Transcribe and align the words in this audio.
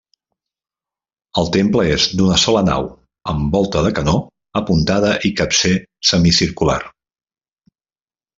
El 1.41 1.49
temple 1.55 1.83
és 1.97 2.07
d'una 2.21 2.37
sola 2.43 2.63
nau 2.69 2.87
amb 3.33 3.57
volta 3.59 3.83
de 3.89 3.91
canó 3.99 4.17
apuntada 4.63 5.13
i 5.31 5.33
capcer 5.43 5.75
semicircular. 6.15 6.81